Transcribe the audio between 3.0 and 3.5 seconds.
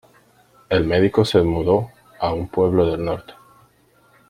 norte.